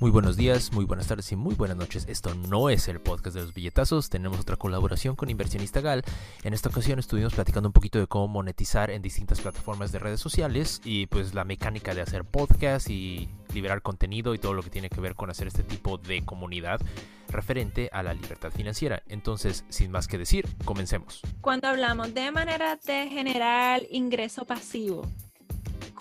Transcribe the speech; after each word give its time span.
Muy 0.00 0.10
buenos 0.10 0.38
días, 0.38 0.72
muy 0.72 0.86
buenas 0.86 1.08
tardes 1.08 1.30
y 1.30 1.36
muy 1.36 1.54
buenas 1.54 1.76
noches. 1.76 2.06
Esto 2.08 2.34
no 2.34 2.70
es 2.70 2.88
el 2.88 3.02
podcast 3.02 3.36
de 3.36 3.42
los 3.42 3.52
billetazos, 3.52 4.08
tenemos 4.08 4.40
otra 4.40 4.56
colaboración 4.56 5.14
con 5.14 5.28
Inversionista 5.28 5.82
Gal. 5.82 6.04
En 6.42 6.54
esta 6.54 6.70
ocasión 6.70 6.98
estuvimos 6.98 7.34
platicando 7.34 7.68
un 7.68 7.74
poquito 7.74 7.98
de 7.98 8.06
cómo 8.06 8.26
monetizar 8.26 8.90
en 8.90 9.02
distintas 9.02 9.42
plataformas 9.42 9.92
de 9.92 9.98
redes 9.98 10.18
sociales 10.18 10.80
y 10.86 11.04
pues 11.04 11.34
la 11.34 11.44
mecánica 11.44 11.94
de 11.94 12.00
hacer 12.00 12.24
podcast 12.24 12.88
y 12.88 13.28
liberar 13.52 13.82
contenido 13.82 14.32
y 14.32 14.38
todo 14.38 14.54
lo 14.54 14.62
que 14.62 14.70
tiene 14.70 14.88
que 14.88 15.02
ver 15.02 15.16
con 15.16 15.28
hacer 15.28 15.48
este 15.48 15.64
tipo 15.64 15.98
de 15.98 16.24
comunidad 16.24 16.80
referente 17.28 17.90
a 17.92 18.02
la 18.02 18.14
libertad 18.14 18.50
financiera. 18.50 19.02
Entonces, 19.06 19.66
sin 19.68 19.90
más 19.90 20.08
que 20.08 20.16
decir, 20.16 20.46
comencemos. 20.64 21.20
Cuando 21.42 21.68
hablamos 21.68 22.14
de 22.14 22.30
manera 22.30 22.76
de 22.76 23.06
generar 23.10 23.82
ingreso 23.90 24.46
pasivo, 24.46 25.06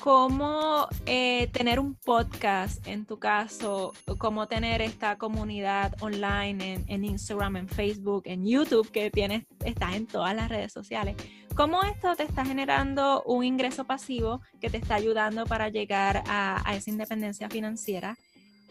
cómo 0.01 0.87
eh, 1.05 1.47
tener 1.51 1.79
un 1.79 1.95
podcast 1.95 2.87
en 2.87 3.05
tu 3.05 3.19
caso, 3.19 3.93
cómo 4.17 4.47
tener 4.47 4.81
esta 4.81 5.17
comunidad 5.17 5.95
online 6.01 6.83
en, 6.87 7.03
Instagram, 7.03 7.57
en 7.57 7.67
Facebook, 7.67 8.23
en 8.25 8.45
YouTube, 8.45 8.89
que 8.91 9.11
tienes, 9.11 9.45
estás 9.65 9.95
en 9.95 10.07
todas 10.07 10.35
las 10.35 10.49
redes 10.49 10.71
sociales. 10.71 11.15
¿Cómo 11.55 11.83
esto 11.83 12.15
te 12.15 12.23
está 12.23 12.45
generando 12.45 13.23
un 13.23 13.43
ingreso 13.43 13.83
pasivo 13.85 14.41
que 14.61 14.69
te 14.69 14.77
está 14.77 14.95
ayudando 14.95 15.45
para 15.45 15.69
llegar 15.69 16.23
a, 16.27 16.63
esa 16.75 16.89
independencia 16.89 17.49
financiera? 17.49 18.17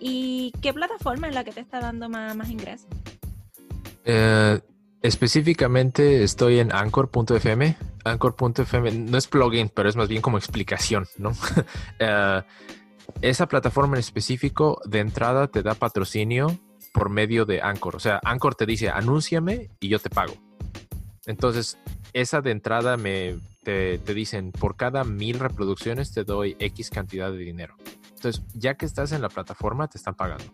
¿Y 0.00 0.52
qué 0.62 0.72
plataforma 0.72 1.28
es 1.28 1.34
la 1.34 1.44
que 1.44 1.52
te 1.52 1.60
está 1.60 1.80
dando 1.80 2.08
más, 2.08 2.34
más 2.36 2.48
ingresos? 2.48 2.88
Eh, 4.04 4.60
específicamente 5.02 6.22
estoy 6.22 6.58
en 6.58 6.72
anchor.fm 6.72 7.76
Anchor.fm 8.04 8.90
no 8.92 9.18
es 9.18 9.26
plugin, 9.26 9.68
pero 9.68 9.88
es 9.88 9.96
más 9.96 10.08
bien 10.08 10.22
como 10.22 10.38
explicación, 10.38 11.06
¿no? 11.18 11.32
Eh, 11.98 12.42
esa 13.22 13.46
plataforma 13.46 13.96
en 13.96 14.00
específico 14.00 14.80
de 14.84 15.00
entrada 15.00 15.48
te 15.48 15.62
da 15.62 15.74
patrocinio 15.74 16.58
por 16.92 17.08
medio 17.08 17.46
de 17.46 17.62
Anchor. 17.62 17.96
O 17.96 18.00
sea, 18.00 18.20
Anchor 18.22 18.54
te 18.54 18.66
dice, 18.66 18.90
anúnciame 18.90 19.70
y 19.80 19.88
yo 19.88 19.98
te 19.98 20.10
pago. 20.10 20.34
Entonces, 21.26 21.78
esa 22.12 22.40
de 22.42 22.50
entrada 22.50 22.96
me, 22.96 23.38
te, 23.64 23.98
te 23.98 24.14
dicen, 24.14 24.52
por 24.52 24.76
cada 24.76 25.04
mil 25.04 25.38
reproducciones 25.38 26.12
te 26.12 26.24
doy 26.24 26.56
X 26.58 26.90
cantidad 26.90 27.32
de 27.32 27.38
dinero. 27.38 27.76
Entonces, 28.14 28.42
ya 28.54 28.74
que 28.74 28.86
estás 28.86 29.12
en 29.12 29.22
la 29.22 29.28
plataforma, 29.30 29.88
te 29.88 29.96
están 29.96 30.14
pagando. 30.14 30.52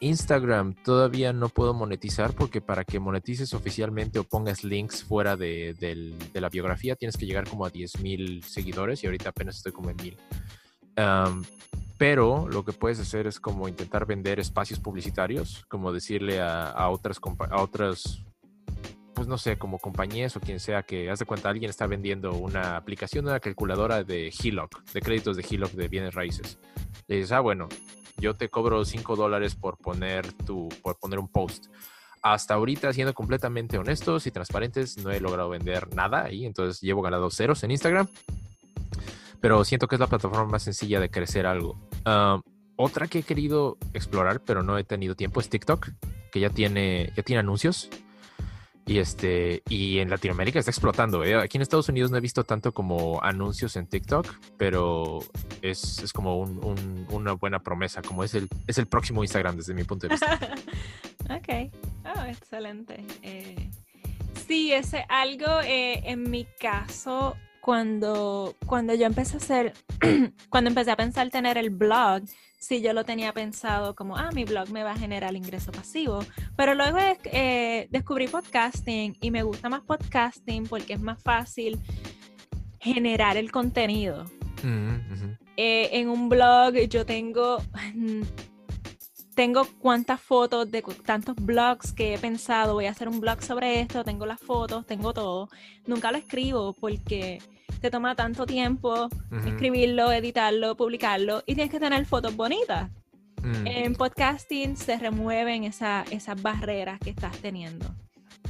Instagram 0.00 0.74
todavía 0.84 1.32
no 1.32 1.48
puedo 1.48 1.74
monetizar 1.74 2.34
porque 2.34 2.60
para 2.60 2.84
que 2.84 2.98
monetices 2.98 3.52
oficialmente 3.52 4.18
o 4.18 4.24
pongas 4.24 4.64
links 4.64 5.04
fuera 5.04 5.36
de, 5.36 5.74
la 6.32 6.48
biografía 6.48 6.96
tienes 6.96 7.16
que 7.16 7.26
llegar 7.26 7.48
como 7.48 7.66
a 7.66 7.72
10.000 7.72 8.42
seguidores 8.42 9.02
y 9.02 9.06
ahorita 9.06 9.30
apenas 9.30 9.56
estoy 9.56 9.72
como 9.72 9.90
en 9.90 9.96
1.000. 9.98 11.46
pero 11.98 12.48
lo 12.48 12.64
que 12.64 12.72
puedes 12.72 13.00
hacer 13.00 13.26
es 13.26 13.38
como 13.38 13.68
intentar 13.68 14.06
vender 14.06 14.40
espacios 14.40 14.80
publicitarios, 14.80 15.66
como 15.68 15.92
decirle 15.92 16.40
a, 16.40 16.88
otras, 16.88 17.20
a 17.50 17.60
otras, 17.60 18.22
pues 19.14 19.28
no 19.28 19.36
sé, 19.36 19.58
como 19.58 19.78
compañías 19.78 20.36
o 20.36 20.40
quien 20.40 20.60
sea 20.60 20.82
que, 20.84 21.10
haz 21.10 21.18
de 21.18 21.26
cuenta, 21.26 21.50
alguien 21.50 21.68
está 21.68 21.86
vendiendo 21.86 22.32
una 22.32 22.76
aplicación 22.76 23.26
una 23.26 23.40
calculadora 23.40 24.04
de 24.04 24.30
HELOC, 24.30 24.84
de 24.92 25.00
créditos 25.02 25.36
de 25.36 25.44
HELOC 25.48 25.72
de 25.72 25.88
bienes 25.88 26.14
raíces. 26.14 26.58
Le 27.08 27.16
dices, 27.16 27.32
ah, 27.32 27.40
bueno, 27.40 27.68
yo 28.18 28.34
te 28.34 28.48
cobro 28.48 28.84
5 28.84 29.16
dólares 29.16 29.54
por 29.54 29.78
poner, 29.78 30.32
tu, 30.32 30.68
por 30.82 30.98
poner 30.98 31.18
un 31.18 31.28
post. 31.28 31.66
Hasta 32.22 32.54
ahorita, 32.54 32.92
siendo 32.92 33.14
completamente 33.14 33.78
honestos 33.78 34.26
y 34.26 34.30
transparentes, 34.30 34.98
no 34.98 35.10
he 35.10 35.20
logrado 35.20 35.48
vender 35.48 35.94
nada 35.94 36.24
ahí, 36.24 36.44
entonces 36.44 36.80
llevo 36.80 37.02
ganado 37.02 37.30
ceros 37.30 37.62
en 37.64 37.70
Instagram. 37.70 38.08
Pero 39.40 39.64
siento 39.64 39.88
que 39.88 39.96
es 39.96 40.00
la 40.00 40.06
plataforma 40.06 40.44
más 40.44 40.62
sencilla 40.62 41.00
de 41.00 41.10
crecer 41.10 41.46
algo. 41.46 41.78
Ah, 42.04 42.40
otra 42.76 43.08
que 43.08 43.20
he 43.20 43.22
querido 43.22 43.78
explorar, 43.94 44.42
pero 44.44 44.62
no 44.62 44.76
he 44.76 44.84
tenido 44.84 45.14
tiempo, 45.14 45.40
es 45.40 45.48
TikTok, 45.48 45.88
que 46.30 46.40
ya 46.40 46.50
tiene, 46.50 47.12
ya 47.16 47.22
tiene 47.22 47.40
anuncios. 47.40 47.88
Y 48.90 48.98
este, 48.98 49.62
y 49.68 50.00
en 50.00 50.10
Latinoamérica 50.10 50.58
está 50.58 50.72
explotando. 50.72 51.22
¿eh? 51.22 51.36
Aquí 51.36 51.58
en 51.58 51.62
Estados 51.62 51.88
Unidos 51.88 52.10
no 52.10 52.16
he 52.16 52.20
visto 52.20 52.42
tanto 52.42 52.72
como 52.72 53.22
anuncios 53.22 53.76
en 53.76 53.86
TikTok, 53.86 54.26
pero 54.56 55.20
es, 55.62 56.00
es 56.02 56.12
como 56.12 56.40
un, 56.40 57.06
una 57.08 57.34
buena 57.34 57.60
promesa, 57.60 58.02
como 58.02 58.24
es 58.24 58.34
el, 58.34 58.48
es 58.66 58.78
el 58.78 58.88
próximo 58.88 59.22
Instagram 59.22 59.54
desde 59.54 59.74
mi 59.74 59.84
punto 59.84 60.08
de 60.08 60.14
vista. 60.14 60.40
ok, 61.30 61.72
oh, 62.04 62.24
excelente. 62.24 63.06
Eh, 63.22 63.70
sí, 64.48 64.72
es 64.72 64.90
algo 65.08 65.60
eh, 65.62 66.02
en 66.10 66.28
mi 66.28 66.44
caso, 66.58 67.36
cuando, 67.60 68.54
cuando 68.66 68.94
yo 68.94 69.06
empecé 69.06 69.34
a 69.34 69.36
hacer, 69.38 69.74
cuando 70.48 70.68
empecé 70.68 70.90
a 70.90 70.96
pensar 70.96 71.30
tener 71.30 71.58
el 71.58 71.70
blog, 71.70 72.22
sí 72.58 72.80
yo 72.82 72.92
lo 72.92 73.04
tenía 73.04 73.32
pensado 73.32 73.94
como, 73.94 74.16
ah, 74.16 74.30
mi 74.32 74.44
blog 74.44 74.70
me 74.70 74.82
va 74.82 74.92
a 74.92 74.98
generar 74.98 75.34
ingreso 75.34 75.72
pasivo, 75.72 76.20
pero 76.56 76.74
luego 76.74 76.98
eh, 77.24 77.88
descubrí 77.90 78.28
podcasting 78.28 79.16
y 79.20 79.30
me 79.30 79.42
gusta 79.42 79.68
más 79.68 79.82
podcasting 79.82 80.66
porque 80.66 80.94
es 80.94 81.00
más 81.00 81.22
fácil 81.22 81.78
generar 82.78 83.36
el 83.36 83.50
contenido. 83.50 84.24
Mm, 84.62 85.36
eh, 85.56 85.88
en 85.92 86.08
un 86.08 86.28
blog 86.28 86.74
yo 86.88 87.06
tengo, 87.06 87.62
tengo 89.40 89.66
cuantas 89.78 90.20
fotos 90.20 90.70
de 90.70 90.82
tantos 90.82 91.34
blogs 91.34 91.94
que 91.94 92.12
he 92.12 92.18
pensado, 92.18 92.74
voy 92.74 92.84
a 92.84 92.90
hacer 92.90 93.08
un 93.08 93.20
blog 93.20 93.42
sobre 93.42 93.80
esto, 93.80 94.04
tengo 94.04 94.26
las 94.26 94.38
fotos, 94.38 94.84
tengo 94.84 95.14
todo. 95.14 95.48
Nunca 95.86 96.12
lo 96.12 96.18
escribo 96.18 96.74
porque 96.74 97.38
te 97.80 97.90
toma 97.90 98.14
tanto 98.14 98.44
tiempo 98.44 99.08
escribirlo, 99.46 100.12
editarlo, 100.12 100.76
publicarlo 100.76 101.42
y 101.46 101.54
tienes 101.54 101.70
que 101.70 101.80
tener 101.80 102.04
fotos 102.04 102.36
bonitas. 102.36 102.90
Mm. 103.42 103.66
En 103.66 103.94
podcasting 103.94 104.76
se 104.76 104.98
remueven 104.98 105.64
esas 105.64 106.42
barreras 106.42 107.00
que 107.00 107.08
estás 107.08 107.38
teniendo. 107.38 107.86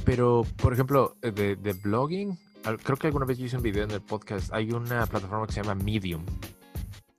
Pero, 0.03 0.45
por 0.57 0.73
ejemplo, 0.73 1.15
eh, 1.21 1.31
de, 1.31 1.55
de, 1.55 1.71
blogging, 1.71 2.37
creo 2.83 2.97
que 2.97 3.07
alguna 3.07 3.25
vez 3.25 3.37
yo 3.37 3.45
hice 3.45 3.55
un 3.55 3.63
video 3.63 3.85
en 3.85 3.91
el 3.91 4.01
podcast, 4.01 4.53
hay 4.53 4.73
una 4.73 5.05
plataforma 5.05 5.47
que 5.47 5.53
se 5.53 5.63
llama 5.63 5.81
Medium. 5.81 6.25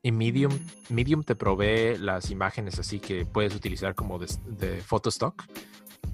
Y 0.03 0.13
Medium. 0.13 0.53
Medium 0.89 1.23
te 1.23 1.37
provee 1.37 1.97
las 1.99 2.31
imágenes 2.31 2.79
así 2.79 2.99
que 2.99 3.25
puedes 3.25 3.55
utilizar 3.55 3.95
como 3.95 4.19
de, 4.19 4.27
de 4.47 4.83
stock 5.07 5.45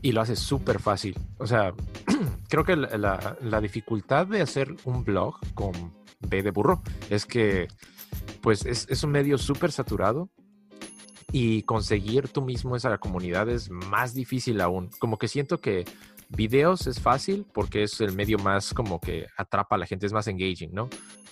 y 0.02 0.12
lo 0.12 0.20
hace 0.20 0.36
súper 0.36 0.80
fácil. 0.80 1.18
O 1.38 1.46
sea, 1.46 1.74
creo 2.48 2.64
que 2.64 2.76
la, 2.76 3.60
dificultad 3.60 4.26
de 4.26 4.40
hacer 4.40 4.74
un 4.84 5.04
blog 5.04 5.36
con 5.54 5.72
B 6.20 6.42
de 6.42 6.50
burro 6.50 6.82
es 7.10 7.26
que 7.26 7.68
pues 8.40 8.64
es, 8.64 9.02
un 9.02 9.10
medio 9.10 9.38
súper 9.38 9.72
saturado 9.72 10.30
y 11.32 11.62
conseguir 11.62 12.28
tú 12.28 12.42
mismo 12.42 12.76
esa 12.76 12.96
comunidad 12.98 13.48
es 13.48 13.70
más 13.70 14.14
difícil 14.14 14.60
aún. 14.60 14.90
Como 14.98 15.18
que 15.18 15.28
siento 15.28 15.60
que 15.60 15.84
videos 16.30 16.86
es 16.86 17.00
fácil 17.00 17.46
porque 17.52 17.82
es 17.82 18.00
el 18.00 18.12
medio 18.12 18.38
más 18.38 18.72
como 18.72 19.00
que 19.00 19.26
atrapa 19.36 19.76
a 19.76 19.78
la 19.78 19.86
gente, 19.86 20.06
es 20.06 20.12
más 20.12 20.28
engaging, 20.28 20.72
¿no? 20.72 20.88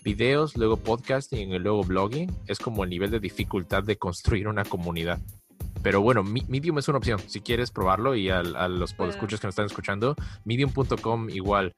Videos, 0.07 0.57
luego 0.57 0.77
podcasting 0.77 1.53
y 1.53 1.59
luego 1.59 1.83
blogging 1.83 2.33
es 2.47 2.61
como 2.61 2.85
el 2.85 2.91
nivel 2.91 3.11
de 3.11 3.19
dificultad 3.19 3.83
de 3.83 3.99
construir 3.99 4.47
una 4.47 4.65
comunidad. 4.65 5.19
Pero 5.83 6.01
bueno, 6.01 6.23
Medium 6.23 6.79
es 6.79 6.87
una 6.87 6.99
opción. 6.99 7.19
Si 7.27 7.41
quieres 7.41 7.73
probarlo 7.73 8.15
y 8.15 8.31
a, 8.31 8.45
los 8.45 8.95
podescuchos 8.95 9.41
que 9.41 9.49
nos 9.49 9.55
están 9.55 9.67
escuchando, 9.67 10.15
medium.com 10.45 11.29
igual. 11.31 11.75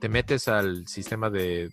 Te 0.00 0.08
metes 0.08 0.48
al 0.48 0.88
sistema 0.88 1.30
de, 1.30 1.70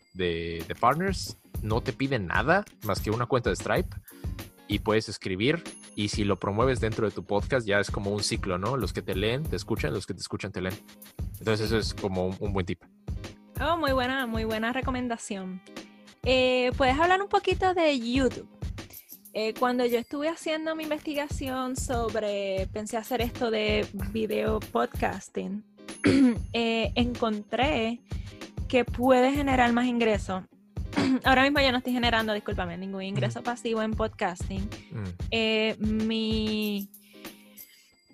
partners, 0.80 1.40
no 1.64 1.82
te 1.82 1.92
piden 1.92 2.28
nada 2.28 2.66
más 2.84 3.00
que 3.00 3.10
una 3.10 3.26
cuenta 3.26 3.50
de 3.50 3.56
Stripe 3.56 3.98
y 4.68 4.78
puedes 4.78 5.10
escribir. 5.10 5.64
Y 5.96 6.10
si 6.10 6.24
lo 6.24 6.40
promueves 6.40 6.80
dentro 6.80 7.08
de 7.08 7.12
tu 7.12 7.24
podcast, 7.24 7.66
ya 7.66 7.80
es 7.80 7.90
como 7.90 8.12
un 8.12 8.22
ciclo, 8.22 8.60
¿no? 8.60 8.78
Los 8.78 8.94
que 8.94 9.02
te 9.02 9.16
leen, 9.16 9.42
te 9.42 9.56
escuchan, 9.56 9.92
los 9.92 10.06
que 10.06 10.14
te 10.14 10.20
escuchan, 10.20 10.52
te 10.52 10.62
leen. 10.62 10.76
Entonces, 11.40 11.66
eso 11.66 11.80
es 11.80 11.96
como 11.96 12.28
un, 12.28 12.54
buen 12.54 12.68
tip. 12.68 12.80
Oh, 13.60 13.76
muy 13.76 13.92
buena, 13.92 14.28
muy 14.28 14.44
buena 14.44 14.72
recomendación. 14.72 15.62
Eh, 16.24 16.72
¿Puedes 16.78 17.00
hablar 17.00 17.22
un 17.22 17.30
poquito 17.30 17.74
de 17.74 18.00
YouTube? 18.00 18.48
Eh, 19.34 19.54
cuando 19.54 19.86
yo 19.86 20.00
estuve 20.00 20.28
haciendo 20.28 20.76
mi 20.76 20.84
investigación 20.84 21.76
sobre, 21.76 22.68
pensé 22.74 22.98
hacer 22.98 23.22
esto 23.22 23.52
de 23.52 23.88
video 24.12 24.60
podcasting, 24.60 25.64
eh, 26.54 26.92
encontré 26.96 28.00
que 28.68 28.86
puede 28.86 29.32
generar 29.32 29.72
más 29.72 29.86
ingresos. 29.86 30.44
Ahora 31.24 31.44
mismo 31.44 31.60
yo 31.60 31.72
no 31.72 31.78
estoy 31.78 31.94
generando, 31.94 32.34
discúlpame, 32.34 32.78
ningún 32.78 33.04
ingreso 33.04 33.44
pasivo 33.44 33.84
en 33.84 33.94
podcasting. 33.94 34.68
Mm. 34.92 35.04
Eh, 35.30 35.76
mi, 35.80 36.90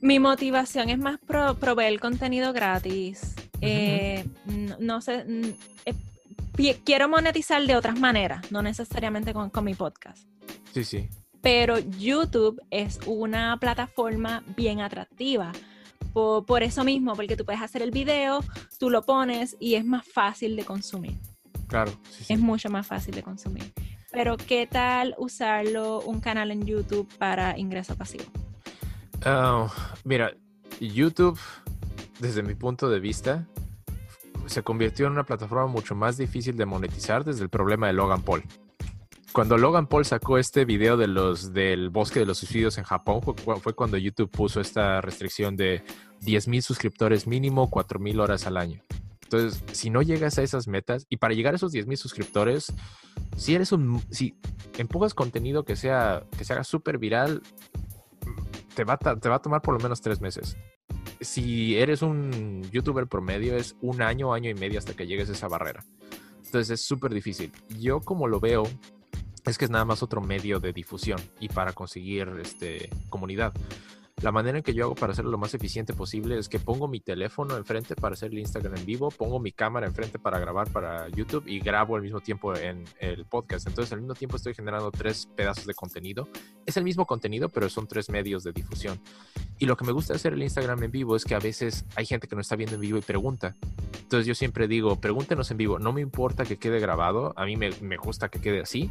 mi 0.02 0.20
motivación 0.20 0.90
es 0.90 1.00
más 1.00 1.18
proveer 1.20 2.00
contenido 2.02 2.52
gratis. 2.52 3.36
no, 4.80 5.02
sé, 5.02 5.26
quiero 6.84 7.10
monetizar 7.10 7.66
de 7.66 7.76
otras 7.76 8.00
maneras, 8.00 8.52
no 8.52 8.62
necesariamente 8.62 9.34
con 9.34 9.64
mi 9.64 9.74
podcast. 9.74 10.28
Sí, 10.74 10.84
sí. 10.84 11.10
Pero 11.42 11.78
YouTube 11.80 12.60
es 12.72 13.00
una 13.06 13.58
plataforma 13.60 14.44
bien 14.58 14.82
atractiva. 14.82 15.52
Por, 16.12 16.64
eso 16.64 16.84
mismo, 16.84 17.14
porque 17.14 17.36
tú 17.36 17.46
puedes 17.46 17.62
hacer 17.62 17.82
el 17.82 17.92
video, 17.92 18.44
tú 18.80 18.90
lo 18.90 19.06
pones 19.06 19.58
y 19.60 19.76
es 19.76 19.86
más 19.86 20.08
fácil 20.08 20.56
de 20.56 20.64
consumir. 20.64 21.18
Claro. 21.68 21.92
Es 22.28 22.40
mucho 22.40 22.70
más 22.70 22.88
fácil 22.88 23.14
de 23.16 23.22
consumir. 23.22 23.74
pero 24.12 24.38
¿qué 24.38 24.66
tal 24.66 25.14
usarlo 25.18 26.02
un 26.02 26.22
canal 26.22 26.52
en 26.52 26.66
YouTube 26.66 27.08
para 27.18 27.58
ingreso 27.60 27.96
pasivo? 27.96 28.24
Ah, 29.26 29.68
mira, 30.06 30.34
YouTube, 30.80 31.38
desde 32.20 32.44
mi 32.44 32.56
punto 32.56 32.90
de 32.90 33.00
vista, 33.00 33.46
se 34.48 34.64
convirtió 34.64 35.08
en 35.08 35.14
una 35.14 35.24
plataforma 35.24 35.68
mucho 35.68 35.96
más 35.96 36.18
difícil 36.18 36.58
de 36.58 36.66
monetizar 36.66 37.24
desde 37.24 37.44
el 37.44 37.50
problema 37.50 37.88
de 37.88 37.94
Logan 37.94 38.22
Paul. 38.22 38.44
Cuando 39.32 39.58
Logan 39.58 39.88
Paul 39.88 40.06
sacó 40.06 40.38
este 40.38 40.64
video 40.64 40.96
del 40.96 41.90
bosque 41.90 42.20
de 42.20 42.26
los 42.26 42.38
suicidios 42.38 42.78
en 42.78 42.86
Japón, 42.86 43.22
fue, 43.22 43.74
cuando 43.74 43.98
YouTube 43.98 44.32
puso 44.32 44.62
esta 44.62 45.02
restricción 45.02 45.58
de 45.58 45.84
10.000 46.22 46.62
suscriptores 46.62 47.28
mínimo, 47.28 47.70
4.000 47.70 48.22
horas 48.22 48.48
al 48.48 48.56
año. 48.56 48.82
Entonces, 49.24 49.62
si 49.74 49.90
no 49.90 50.02
llegas 50.02 50.38
a 50.38 50.44
esas 50.44 50.70
metas, 50.70 51.06
y 51.10 51.18
para 51.18 51.34
llegar 51.34 51.54
a 51.54 51.58
esos 51.58 51.74
10.000 51.74 51.98
suscriptores, 51.98 52.72
si 53.36 53.56
eres 53.56 53.74
un, 53.74 54.02
si 54.10 54.38
empujas 54.78 55.14
contenido 55.14 55.66
que 55.66 55.76
sea, 55.76 56.24
que 56.38 56.46
se 56.46 56.54
haga 56.54 56.64
súper 56.64 56.98
viral, 56.98 57.42
te 58.74 58.86
va 58.86 58.98
a 59.02 59.40
tomar 59.40 59.62
por 59.62 59.74
lo 59.74 59.82
menos 59.82 60.00
tres 60.00 60.22
meses 60.22 60.56
si 61.22 61.78
eres 61.78 62.02
un 62.02 62.64
youtuber 62.72 63.08
promedio, 63.08 63.56
es 63.56 63.76
un 63.82 64.02
año, 64.02 64.34
año 64.34 64.50
y 64.50 64.54
medio 64.54 64.80
hasta 64.80 64.94
que 64.94 65.08
llegues 65.08 65.30
a 65.30 65.34
esa 65.34 65.48
barrera. 65.48 65.84
Entonces 66.44 66.80
es 66.80 66.82
súper 66.82 67.14
difícil. 67.14 67.52
Yo 67.80 68.00
como 68.02 68.28
lo 68.28 68.40
veo, 68.40 68.64
es 69.46 69.58
que 69.58 69.66
es 69.66 69.72
nada 69.72 69.86
más 69.86 70.04
otro 70.04 70.22
medio 70.22 70.60
de 70.60 70.74
difusión 70.74 71.20
y 71.40 71.50
para 71.50 71.74
conseguir 71.74 72.30
este, 72.42 72.90
comunidad. 73.10 73.54
La 74.26 74.32
manera 74.32 74.58
en 74.58 74.64
que 74.64 74.74
yo 74.74 74.86
hago 74.86 74.96
para 74.96 75.14
hacerlo 75.14 75.30
lo 75.30 75.38
más 75.38 75.54
eficiente 75.54 75.94
posible 75.94 76.40
es 76.40 76.50
que 76.50 76.58
pongo 76.58 76.88
mi 76.88 77.00
teléfono 77.00 77.58
enfrente 77.58 77.96
para 77.96 78.14
hacer 78.14 78.32
el 78.32 78.40
Instagram 78.40 78.76
en 78.76 78.84
vivo, 78.84 79.12
pongo 79.12 79.40
mi 79.40 79.52
cámara 79.52 79.86
enfrente 79.86 80.18
para 80.18 80.40
grabar 80.40 80.68
para 80.72 81.08
YouTube 81.10 81.44
y 81.46 81.60
grabo 81.60 81.96
al 81.96 82.02
mismo 82.02 82.22
tiempo 82.22 82.56
en 82.56 82.86
el 82.98 83.26
podcast. 83.26 83.68
Entonces 83.68 83.94
al 83.94 84.00
mismo 84.00 84.16
tiempo 84.16 84.38
estoy 84.38 84.56
generando 84.56 84.90
tres 84.90 85.30
pedazos 85.36 85.68
de 85.68 85.76
contenido. 85.76 86.28
Es 86.66 86.76
el 86.76 86.84
mismo 86.84 87.06
contenido, 87.06 87.50
pero 87.50 87.70
son 87.70 87.86
tres 87.86 88.10
medios 88.10 88.44
de 88.44 88.52
difusión. 88.52 89.00
Y 89.60 89.68
lo 89.68 89.78
que 89.78 89.86
me 89.86 89.92
gusta 89.92 90.16
hacer 90.16 90.34
el 90.34 90.42
Instagram 90.42 90.82
en 90.82 90.90
vivo 90.90 91.16
es 91.16 91.24
que 91.24 91.36
a 91.36 91.40
veces 91.40 91.86
hay 91.96 92.08
gente 92.08 92.28
que 92.28 92.34
no 92.34 92.42
está 92.42 92.56
viendo 92.56 92.78
en 92.78 92.82
vivo 92.82 92.98
y 92.98 93.02
pregunta. 93.02 93.56
Entonces 94.02 94.26
yo 94.26 94.34
siempre 94.34 94.68
digo, 94.68 95.00
pregúntenos 95.00 95.52
en 95.52 95.58
vivo. 95.58 95.78
No 95.78 95.94
me 95.94 96.02
importa 96.02 96.46
que 96.46 96.58
quede 96.58 96.80
grabado, 96.80 97.36
a 97.36 97.46
mí 97.46 97.58
me, 97.58 97.70
me 97.80 97.98
gusta 97.98 98.30
que 98.30 98.42
quede 98.42 98.62
así 98.62 98.90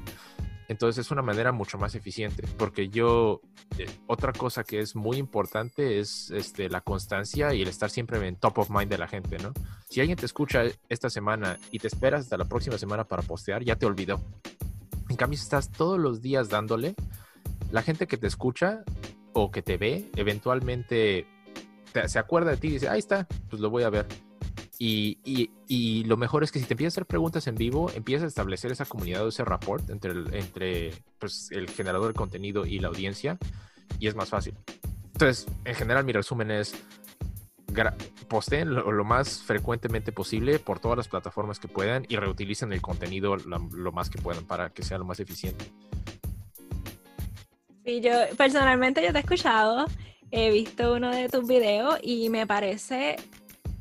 entonces 0.69 1.06
es 1.06 1.11
una 1.11 1.22
manera 1.22 1.52
mucho 1.52 1.78
más 1.78 1.94
eficiente, 1.94 2.46
porque 2.58 2.88
yo, 2.88 3.40
eh, 3.78 3.87
otra 4.06 4.32
cosa 4.32 4.64
que 4.64 4.81
es 4.81 4.96
muy 4.96 5.19
importante 5.19 5.99
es 5.99 6.31
este, 6.31 6.69
la 6.69 6.81
constancia 6.81 7.55
y 7.55 7.62
el 7.62 7.69
estar 7.69 7.90
siempre 7.90 8.26
en 8.26 8.37
top 8.37 8.58
of 8.58 8.70
mind 8.70 8.90
de 8.90 8.99
la 8.99 9.08
gente, 9.08 9.38
¿no? 9.38 9.52
Si 9.88 10.00
alguien 10.00 10.19
te 10.19 10.26
escucha 10.26 10.64
esta 10.88 11.11
semana 11.11 11.58
y 11.70 11.78
te 11.78 11.88
esperas 11.88 12.22
hasta 12.22 12.37
la 12.37 12.46
próxima 12.46 12.78
semana 12.78 13.05
para 13.05 13.22
postear, 13.22 13.62
ya 13.62 13.76
te 13.76 13.87
olvidó. 13.87 14.20
En 15.08 15.16
cambio, 15.16 15.38
si 15.38 15.44
estás 15.44 15.70
todos 15.70 15.99
los 15.99 16.22
días 16.22 16.49
dándole, 16.49 16.94
la 17.70 17.82
gente 17.82 18.06
que 18.06 18.16
te 18.16 18.26
escucha 18.26 18.84
o 19.32 19.50
que 19.50 19.62
te 19.62 19.76
ve, 19.76 20.11
eventualmente 20.16 21.26
se 22.06 22.19
acuerda 22.19 22.52
de 22.52 22.56
ti 22.56 22.69
y 22.69 22.72
dice, 22.72 22.88
ahí 22.88 22.99
está, 22.99 23.26
pues 23.49 23.61
lo 23.61 23.70
voy 23.70 23.84
a 23.84 23.90
ver. 23.90 24.06
Y, 24.87 26.05
lo 26.05 26.17
mejor 26.17 26.45
es 26.45 26.53
que 26.53 26.59
si 26.59 26.67
te 26.67 26.75
empiezas 26.75 26.95
a 26.95 27.01
hacer 27.01 27.07
preguntas 27.07 27.47
en 27.47 27.55
vivo, 27.55 27.91
empiezas 27.95 28.25
a 28.25 28.29
establecer 28.29 28.71
esa 28.73 28.85
comunidad 28.85 29.25
o 29.25 29.29
ese 29.29 29.45
rapport 29.45 29.89
entre, 29.91 30.13
el, 30.13 30.35
entre 30.35 30.93
pues, 31.19 31.51
el 31.53 31.71
generador 31.71 32.09
de 32.09 32.15
contenido 32.15 32.67
y 32.67 32.79
la 32.79 32.89
audiencia 32.89 33.39
y 33.99 34.09
es 34.09 34.15
más 34.15 34.29
fácil. 34.29 34.55
Entonces, 35.13 35.47
en 35.65 35.75
general, 35.75 36.05
mi 36.05 36.13
resumen 36.13 36.51
es 36.51 36.75
posteen 38.29 38.73
lo, 38.73 39.05
más 39.05 39.43
frecuentemente 39.43 40.13
posible 40.13 40.59
por 40.59 40.79
todas 40.79 40.97
las 40.97 41.09
plataformas 41.09 41.59
que 41.59 41.69
puedan 41.69 42.05
y 42.09 42.17
reutilicen 42.17 42.73
el 42.73 42.81
contenido 42.81 43.37
lo, 43.37 43.93
más 43.93 44.11
que 44.11 44.21
puedan 44.21 44.45
para 44.45 44.71
que 44.71 44.83
sea 44.83 44.99
lo 44.99 45.05
más 45.05 45.19
eficiente. 45.19 45.65
Sí, 47.85 48.01
yo 48.01 48.13
personalmente 48.37 49.03
yo 49.03 49.13
te 49.13 49.19
he 49.19 49.21
escuchado, 49.21 49.87
he 50.31 50.51
visto 50.51 50.95
uno 50.95 51.11
de 51.11 51.29
tus 51.29 51.47
videos 51.47 51.99
y 52.03 52.31
me 52.31 52.47
parece 52.47 53.17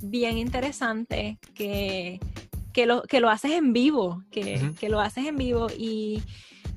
bien 0.04 0.38
interesante 0.38 1.40
que, 1.54 2.20
que, 2.74 2.86
lo, 2.86 3.04
que 3.04 3.20
lo 3.20 3.30
haces 3.30 3.52
en 3.52 3.74
vivo, 3.74 4.24
que, 4.32 4.74
que, 4.80 4.90
lo 4.90 5.00
haces 5.00 5.26
en 5.26 5.38
vivo 5.38 5.68
y 5.78 6.22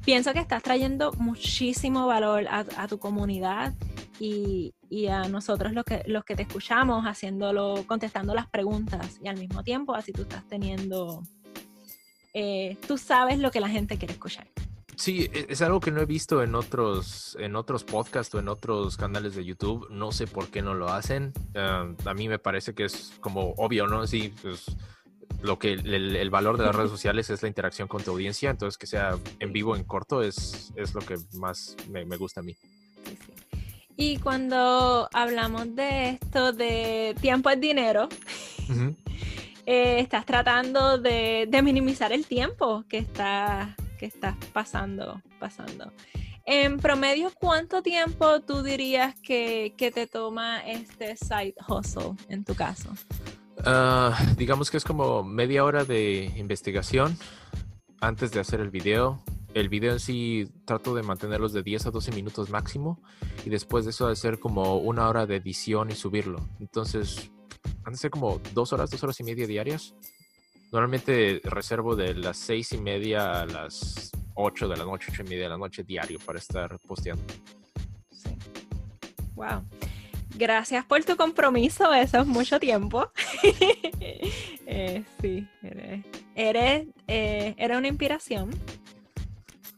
pienso 0.04 0.32
que 0.32 0.38
estás 0.38 0.62
trayendo 0.62 1.12
muchísimo 1.14 2.06
valor 2.06 2.46
a, 2.48 2.86
tu 2.86 2.98
comunidad 2.98 3.74
y, 4.20 4.74
y, 4.88 5.08
a 5.08 5.28
nosotros 5.28 5.72
los 5.72 5.84
que, 5.84 6.04
los 6.06 6.24
que 6.24 6.36
te 6.36 6.42
escuchamos 6.42 7.04
haciéndolo, 7.04 7.84
contestando 7.86 8.34
las 8.34 8.46
preguntas 8.48 9.18
y 9.22 9.28
al 9.28 9.36
mismo 9.36 9.64
tiempo 9.64 9.94
así 9.94 10.12
tú 10.12 10.22
estás 10.22 10.46
teniendo, 10.46 11.22
eh, 12.32 12.76
tú 12.86 12.96
sabes 12.96 13.38
lo 13.40 13.50
que 13.50 13.60
la 13.60 13.68
gente 13.68 13.98
quiere 13.98 14.14
escuchar. 14.14 14.46
Sí, 14.96 15.28
e, 15.32 15.46
es 15.50 15.62
algo 15.62 15.78
que 15.78 15.90
no 15.90 16.00
he 16.00 16.06
visto 16.06 16.42
en 16.42 16.54
otros, 16.54 17.36
en 17.38 17.54
otros 17.54 17.84
podcasts 17.84 18.34
o 18.34 18.38
en 18.38 18.48
otros 18.48 18.96
canales 18.96 19.36
de 19.36 19.44
YouTube. 19.44 19.88
No 19.90 20.10
sé 20.10 20.26
por 20.26 20.48
qué 20.48 20.62
no 20.62 20.74
lo 20.74 20.88
hacen. 20.88 21.32
a 21.54 22.14
mí 22.14 22.28
me 22.28 22.38
parece 22.38 22.74
que 22.74 22.84
es 22.84 23.12
como 23.20 23.52
obvio, 23.58 23.86
¿no? 23.86 24.06
Sí, 24.06 24.32
pues 24.42 24.64
lo 25.42 25.58
que 25.58 25.74
el, 25.74 26.30
valor 26.30 26.56
de 26.56 26.64
las 26.64 26.74
redes 26.74 26.90
sociales 26.96 27.28
es 27.30 27.42
la 27.42 27.48
interacción 27.48 27.88
con 27.88 28.02
tu 28.02 28.12
audiencia. 28.12 28.50
Entonces, 28.50 28.78
que 28.78 28.86
sea 28.86 29.18
en 29.38 29.52
vivo, 29.52 29.76
en 29.76 29.84
corto, 29.84 30.22
es, 30.22 30.72
es 30.76 30.94
lo 30.94 31.00
que 31.02 31.16
más 31.34 31.76
me, 31.90 32.04
gusta 32.16 32.40
a 32.40 32.42
mí. 32.42 32.56
Y 33.98 34.18
cuando 34.18 35.08
hablamos 35.12 35.74
de 35.74 36.10
esto 36.10 36.52
de 36.52 37.14
tiempo 37.20 37.50
es 37.50 37.60
dinero, 37.60 38.08
eh, 39.66 40.00
estás 40.00 40.24
tratando 40.24 40.96
de, 40.96 41.46
de 41.48 41.62
minimizar 41.62 42.12
el 42.12 42.26
tiempo 42.26 42.84
que 42.88 42.98
está 42.98 43.76
que 43.96 44.06
estás 44.06 44.36
pasando, 44.52 45.22
pasando. 45.38 45.92
En 46.44 46.78
promedio, 46.78 47.32
¿cuánto 47.40 47.82
tiempo 47.82 48.40
tú 48.40 48.62
dirías 48.62 49.14
que, 49.20 49.74
te 49.76 50.06
toma 50.06 50.60
este 50.60 51.16
side 51.16 51.54
hustle 51.68 52.14
en 52.28 52.44
tu 52.44 52.54
caso? 52.54 52.90
Ah, 53.64 54.16
digamos 54.36 54.70
que 54.70 54.76
es 54.76 54.84
como 54.84 55.24
media 55.24 55.64
hora 55.64 55.84
de 55.84 56.32
investigación 56.36 57.18
antes 58.00 58.30
de 58.30 58.40
hacer 58.40 58.60
el 58.60 58.70
video. 58.70 59.22
El 59.54 59.68
video 59.68 59.92
en 59.92 60.00
sí 60.00 60.48
trato 60.66 60.94
de 60.94 61.02
mantenerlos 61.02 61.52
de 61.52 61.62
10 61.62 61.86
a 61.86 61.90
12 61.90 62.12
minutos 62.12 62.50
máximo 62.50 63.00
y 63.44 63.50
después 63.50 63.84
de 63.84 63.90
eso 63.90 64.08
de 64.08 64.14
ser 64.14 64.38
como 64.38 64.76
una 64.76 65.08
hora 65.08 65.26
de 65.26 65.36
edición 65.36 65.90
y 65.90 65.94
subirlo. 65.94 66.46
Entonces, 66.60 67.32
han 67.84 67.94
de 67.94 67.98
ser 67.98 68.10
como 68.10 68.40
dos 68.54 68.72
horas, 68.72 68.90
dos 68.90 69.02
horas 69.02 69.18
y 69.18 69.24
media 69.24 69.46
diarias. 69.46 69.94
Normalmente 70.76 71.40
reservo 71.44 71.96
de 71.96 72.12
las 72.12 72.36
seis 72.36 72.70
y 72.72 72.76
media 72.76 73.40
a 73.40 73.46
las 73.46 74.10
8 74.34 74.68
de 74.68 74.76
la 74.76 74.84
noche, 74.84 75.10
ocho 75.10 75.22
y 75.22 75.24
media 75.24 75.44
de 75.44 75.48
la 75.48 75.56
noche 75.56 75.82
diario 75.84 76.18
para 76.18 76.38
estar 76.38 76.78
posteando. 76.80 77.24
Sí. 78.10 78.36
Wow. 79.34 79.64
Gracias 80.34 80.84
por 80.84 81.02
tu 81.02 81.16
compromiso, 81.16 81.94
eso 81.94 82.20
es 82.20 82.26
mucho 82.26 82.60
tiempo. 82.60 83.10
Eh, 84.68 85.04
sí, 85.22 85.46
eres, 85.62 86.04
eres, 86.34 86.88
eh, 87.06 87.54
una 87.70 87.86
inspiración. 87.86 88.50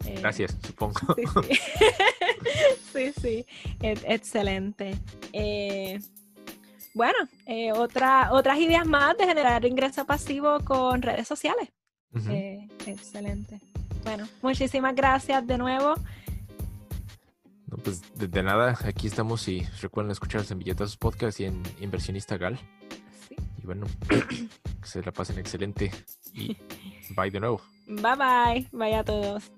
Eh, 0.06 0.16
Gracias, 0.20 0.56
supongo. 0.66 1.14
Sí, 1.14 1.52
sí. 2.92 3.12
sí, 3.20 3.46
excelente. 3.82 4.98
Bueno, 6.98 7.28
eh, 7.46 7.70
otra, 7.70 8.32
otras 8.32 8.58
ideas 8.58 8.84
más 8.84 9.16
de 9.16 9.24
generar 9.24 9.64
ingreso 9.64 10.04
pasivo 10.04 10.58
con 10.64 11.00
redes 11.00 11.28
sociales. 11.28 11.68
Eh, 12.28 12.66
excelente. 12.86 13.60
Bueno, 14.02 14.26
muchísimas 14.42 14.96
gracias 14.96 15.46
de 15.46 15.58
nuevo. 15.58 15.94
No, 17.68 17.76
pues 17.76 18.02
de, 18.16 18.42
nada, 18.42 18.76
aquí 18.84 19.06
estamos 19.06 19.46
y 19.46 19.60
recuerden 19.80 20.10
escucharnos 20.10 20.50
en 20.50 20.58
Billetazos 20.58 20.96
Podcast 20.96 21.38
y 21.38 21.44
en 21.44 21.62
Inversionista 21.80 22.36
Gal. 22.36 22.58
Sí. 23.28 23.36
Y 23.62 23.64
bueno, 23.64 23.86
que 24.08 24.48
se 24.82 25.00
la 25.00 25.12
pasen 25.12 25.38
excelente 25.38 25.92
y 26.34 26.56
bye 27.10 27.30
de 27.30 27.38
nuevo. 27.38 27.60
Bye 27.86 28.16
bye, 28.16 28.68
bye 28.72 28.96
a 28.96 29.04
todos. 29.04 29.52